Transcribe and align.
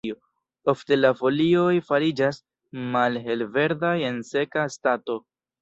Ofte 0.71 0.97
la 0.97 1.11
folioj 1.19 1.75
fariĝas 1.91 2.41
malhelverdaj 2.97 3.95
en 4.11 4.21
seka 4.35 4.69
stato. 4.79 5.21